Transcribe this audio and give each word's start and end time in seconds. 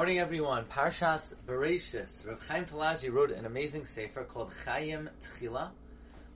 Morning, 0.00 0.18
everyone. 0.18 0.64
Parshas 0.64 1.34
Bereshis. 1.46 2.26
Rav 2.26 2.40
Chaim 2.48 2.64
Falaji 2.64 3.12
wrote 3.12 3.30
an 3.32 3.44
amazing 3.44 3.84
sefer 3.84 4.24
called 4.24 4.50
Chayim 4.64 5.10
Tchila, 5.20 5.72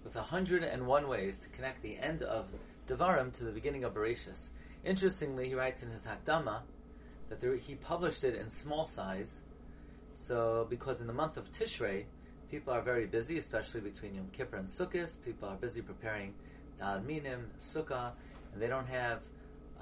with 0.04 0.14
101 0.14 1.08
ways 1.08 1.38
to 1.38 1.48
connect 1.48 1.80
the 1.82 1.96
end 1.96 2.22
of 2.22 2.44
Devarim 2.86 3.32
to 3.38 3.44
the 3.44 3.50
beginning 3.50 3.84
of 3.84 3.94
Bereshis. 3.94 4.50
Interestingly, 4.84 5.48
he 5.48 5.54
writes 5.54 5.82
in 5.82 5.88
his 5.88 6.02
Hakdama 6.02 6.60
that 7.30 7.40
there, 7.40 7.56
he 7.56 7.76
published 7.76 8.22
it 8.22 8.34
in 8.34 8.50
small 8.50 8.86
size. 8.86 9.32
So, 10.14 10.66
because 10.68 11.00
in 11.00 11.06
the 11.06 11.14
month 11.14 11.38
of 11.38 11.50
Tishrei, 11.50 12.04
people 12.50 12.74
are 12.74 12.82
very 12.82 13.06
busy, 13.06 13.38
especially 13.38 13.80
between 13.80 14.14
Yom 14.14 14.28
Kippur 14.30 14.56
and 14.58 14.68
Sukkot. 14.68 15.08
People 15.24 15.48
are 15.48 15.56
busy 15.56 15.80
preparing 15.80 16.34
Daled 16.78 17.06
Minim, 17.06 17.50
Sukkah, 17.74 18.12
and 18.52 18.60
they 18.60 18.68
don't 18.68 18.88
have 18.88 19.20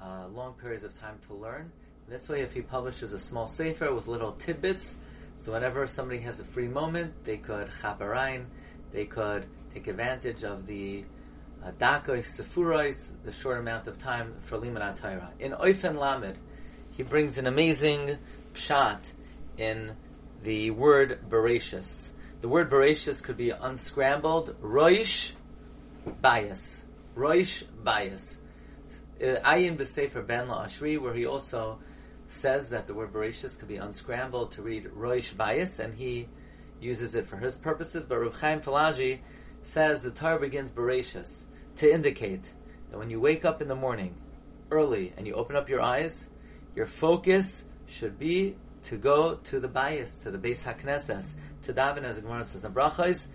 uh, 0.01 0.27
long 0.29 0.53
periods 0.53 0.85
of 0.85 0.97
time 0.97 1.19
to 1.27 1.33
learn. 1.33 1.69
This 2.09 2.27
way, 2.27 2.41
if 2.41 2.53
he 2.53 2.61
publishes 2.61 3.13
a 3.13 3.19
small 3.19 3.47
sefer 3.47 3.93
with 3.93 4.07
little 4.07 4.33
tidbits, 4.33 4.97
so 5.37 5.53
whenever 5.53 5.87
somebody 5.87 6.19
has 6.21 6.39
a 6.39 6.43
free 6.43 6.67
moment, 6.67 7.23
they 7.23 7.37
could 7.37 7.69
chaparain, 7.81 8.45
they 8.91 9.05
could 9.05 9.45
take 9.73 9.87
advantage 9.87 10.43
of 10.43 10.67
the 10.67 11.05
uh, 11.63 11.71
dakos 11.71 12.25
sefuros, 12.37 13.11
the 13.23 13.31
short 13.31 13.57
amount 13.57 13.87
of 13.87 13.97
time 13.97 14.35
for 14.41 14.57
liman 14.57 14.95
Torah. 14.95 15.31
In 15.39 15.53
Oifen 15.53 15.97
Lamed, 15.97 16.37
he 16.91 17.03
brings 17.03 17.37
an 17.37 17.47
amazing 17.47 18.17
pshat 18.53 18.99
in 19.57 19.95
the 20.43 20.71
word 20.71 21.19
Bereshis. 21.29 22.09
The 22.41 22.49
word 22.49 22.69
Bereshis 22.69 23.23
could 23.23 23.37
be 23.37 23.51
unscrambled, 23.51 24.55
roish, 24.61 25.31
bayis. 26.21 26.61
Roish, 27.15 27.63
bayis. 27.83 28.37
Uh, 29.21 29.39
Ayin 29.45 29.77
b'sefer 29.77 30.25
ben 30.25 30.47
la'ashri, 30.47 30.99
where 30.99 31.13
he 31.13 31.25
also 31.25 31.79
says 32.27 32.69
that 32.69 32.87
the 32.87 32.93
word 32.93 33.13
Bereshis 33.13 33.57
could 33.57 33.67
be 33.67 33.77
unscrambled 33.77 34.51
to 34.51 34.61
read 34.61 34.85
Roish 34.85 35.33
Bayis, 35.33 35.79
and 35.79 35.93
he 35.93 36.27
uses 36.79 37.15
it 37.15 37.27
for 37.27 37.37
his 37.37 37.57
purposes. 37.57 38.05
But 38.05 38.19
Rav 38.19 38.35
Chaim 38.35 38.61
Falaji 38.61 39.19
says 39.61 40.01
the 40.01 40.11
Torah 40.11 40.39
begins 40.39 40.71
Bereshis 40.71 41.45
to 41.77 41.91
indicate 41.91 42.43
that 42.91 42.97
when 42.97 43.09
you 43.09 43.19
wake 43.19 43.45
up 43.45 43.61
in 43.61 43.67
the 43.67 43.75
morning 43.75 44.15
early 44.71 45.13
and 45.17 45.25
you 45.25 45.33
open 45.33 45.55
up 45.55 45.69
your 45.69 45.81
eyes, 45.81 46.27
your 46.75 46.85
focus 46.85 47.63
should 47.87 48.17
be 48.17 48.55
to 48.83 48.97
go 48.97 49.35
to 49.35 49.59
the 49.59 49.69
Bayis, 49.69 50.23
to 50.23 50.31
the 50.31 50.37
Beis 50.37 50.59
HaKnesses, 50.59 51.29
to 51.63 51.73
daven 51.73 52.03
as 52.03 52.17
the 52.17 52.21
Gemara 52.21 52.43
says 52.43 52.65
in 52.65 52.73
Brachos, 52.73 53.25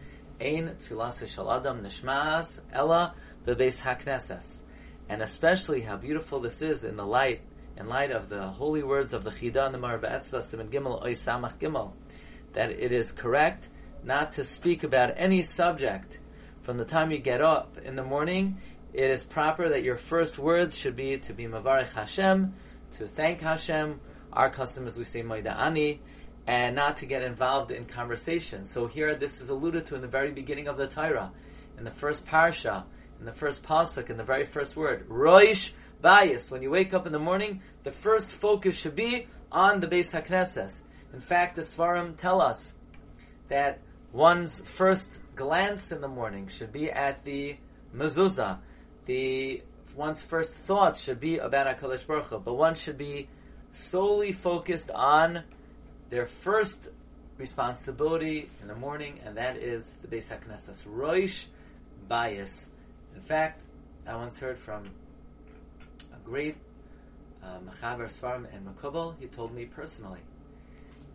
Ein 0.41 0.77
tfilas 0.79 1.19
shaladam 1.19 1.83
nishmas 1.83 2.61
ella 2.73 3.15
bebeis 3.45 3.77
haknesses. 3.77 4.63
And 5.09 5.23
especially 5.23 5.81
how 5.81 5.97
beautiful 5.97 6.41
this 6.41 6.63
is 6.63 6.85
in 6.85 6.97
the 6.97 7.07
light 7.07 7.41
in 7.79 7.87
light 7.87 8.11
of 8.11 8.29
the 8.29 8.43
holy 8.43 8.83
words 8.83 9.13
of 9.13 9.23
the 9.23 9.31
Chida 9.31 9.65
and 9.65 9.73
the 9.73 9.79
Moreh 9.79 10.01
B'Etzba 10.01 10.43
Simon 10.43 10.69
Gimel 10.69 11.05
Oy 11.05 11.15
Samach 11.15 11.59
Gimel, 11.59 11.93
that 12.53 12.71
it 12.71 12.91
is 12.91 13.13
correct 13.13 13.69
not 14.03 14.33
to 14.33 14.43
speak 14.43 14.83
about 14.83 15.15
any 15.17 15.43
subject 15.43 16.19
from 16.63 16.77
the 16.77 16.85
time 16.85 17.13
you 17.13 17.19
get 17.19 17.41
up 17.41 17.79
in 17.79 17.95
the 17.95 18.03
morning. 18.03 18.61
It 18.93 19.11
is 19.11 19.23
proper 19.23 19.69
that 19.69 19.85
your 19.85 19.97
first 19.97 20.39
words 20.39 20.75
should 20.75 20.97
be 20.97 21.19
to 21.19 21.33
be 21.33 21.45
Mavarich 21.45 21.93
Hashem, 21.93 22.53
to 22.97 23.07
thank 23.07 23.41
Hashem. 23.41 24.01
Our 24.33 24.51
custom 24.51 24.89
is 24.89 24.97
we 24.97 25.05
say 25.05 25.23
Moida 25.23 25.57
Ani, 25.57 26.01
and 26.49 26.75
not 26.75 26.97
to 26.97 27.07
get 27.07 27.23
involved 27.23 27.71
in 27.71 27.85
conversation. 27.85 28.67
So 28.67 28.87
here, 28.87 29.15
this 29.15 29.41
is 29.41 29.51
alluded 29.51 29.87
to 29.87 29.95
in 29.95 30.01
the 30.01 30.09
very 30.09 30.33
beginning 30.33 30.67
of 30.67 30.77
the 30.77 30.89
Torah, 30.89 31.31
in 31.77 31.85
the 31.85 31.91
first 31.93 32.25
parsha, 32.27 32.85
in 33.21 33.27
the 33.27 33.33
first 33.33 33.63
pasuk, 33.63 34.11
in 34.11 34.17
the 34.17 34.25
very 34.25 34.47
first 34.47 34.77
word, 34.77 35.09
Roish 35.09 35.73
bayis. 36.03 36.51
When 36.51 36.63
you 36.63 36.71
wake 36.71 36.95
up 36.95 37.07
in 37.07 37.13
the 37.13 37.19
morning, 37.19 37.63
the 37.85 37.91
first 37.91 38.27
focus 38.27 38.77
should 38.77 38.97
be 38.97 39.27
on 39.51 39.81
the 39.81 39.87
Beis 39.87 40.11
HaKnesses. 40.11 40.81
In 41.13 41.21
fact, 41.21 41.57
the 41.57 41.63
Seforim 41.63 42.17
tell 42.17 42.41
us 42.41 42.73
that 43.49 43.81
one's 44.13 44.61
first 44.77 45.11
glance 45.35 45.91
in 45.91 46.01
the 46.01 46.09
morning 46.09 46.49
should 46.49 46.73
be 46.73 46.91
at 46.91 47.25
the 47.25 47.57
mezuzah. 47.95 48.59
The 49.07 49.63
one's 49.97 50.21
first 50.21 50.55
thoughts 50.55 51.01
should 51.01 51.21
be 51.21 51.39
about 51.39 51.67
Hakadosh 51.67 52.07
Baruch 52.07 52.45
but 52.45 52.55
one 52.55 52.75
should 52.75 52.99
be 52.99 53.29
solely 53.73 54.33
focused 54.33 54.91
on 54.91 55.43
their 56.09 56.27
first 56.27 56.77
responsibility 57.37 58.49
in 58.61 58.69
the 58.69 58.75
morning, 58.75 59.21
and 59.25 59.37
that 59.37 59.57
is 59.57 59.89
the 60.03 60.09
Beis 60.09 60.27
HaKnesses. 60.27 60.77
Roish 60.85 61.45
bayis. 62.11 62.67
In 63.19 63.25
fact, 63.25 63.61
I 64.07 64.15
once 64.15 64.39
heard 64.39 64.61
from 64.61 64.89
a 66.15 66.19
great 66.25 66.55
uh, 67.43 67.59
Mechaber 67.59 68.09
Seforim 68.09 68.47
and 68.55 68.65
Makubal, 68.65 69.17
he 69.19 69.27
told 69.27 69.53
me 69.53 69.65
personally 69.65 70.21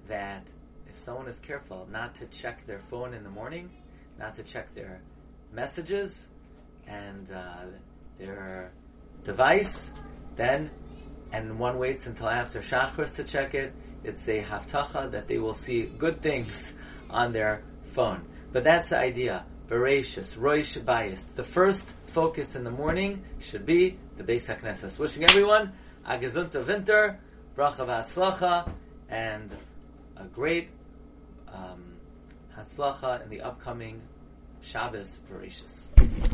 that 0.09 0.43
if 0.85 0.99
someone 0.99 1.29
is 1.29 1.39
careful 1.39 1.87
not 1.89 2.13
to 2.15 2.25
check 2.25 2.67
their 2.67 2.79
phone 2.89 3.13
in 3.13 3.23
the 3.23 3.29
morning, 3.29 3.69
not 4.19 4.35
to 4.35 4.43
check 4.43 4.75
their 4.75 4.99
messages 5.53 6.27
and 6.87 7.31
uh, 7.31 7.67
their 8.19 8.73
device, 9.23 9.89
then, 10.35 10.71
and 11.31 11.57
one 11.57 11.79
waits 11.79 12.05
until 12.05 12.27
after 12.27 12.59
Shachris 12.59 13.15
to 13.15 13.23
check 13.23 13.55
it, 13.55 13.73
it's 14.03 14.27
a 14.27 14.41
haftacha 14.43 15.09
that 15.11 15.29
they 15.29 15.37
will 15.37 15.53
see 15.53 15.83
good 15.83 16.21
things 16.21 16.73
on 17.09 17.31
their 17.31 17.63
phone. 17.93 18.25
But 18.51 18.65
that's 18.65 18.89
the 18.89 18.99
idea. 18.99 19.45
Bereshis, 19.69 20.37
Roish 20.37 20.79
Bayis. 20.83 21.21
The 21.35 21.43
first 21.43 21.85
focus 22.07 22.55
in 22.55 22.63
the 22.63 22.71
morning 22.71 23.23
should 23.39 23.65
be 23.65 23.97
the 24.17 24.23
Beis 24.23 24.45
HaKnesses. 24.45 24.97
Wishing 24.97 25.23
everyone 25.23 25.73
a 26.05 26.17
gesunter 26.17 26.65
winter, 26.65 27.19
bracha 27.57 27.85
v'atzlacha, 27.87 28.69
and 29.09 29.55
a 30.17 30.25
great 30.25 30.69
um, 31.47 31.83
hatzlacha 32.57 33.23
in 33.23 33.29
the 33.29 33.41
upcoming 33.41 34.01
Shabbos 34.61 35.19
Bereshis. 35.31 36.33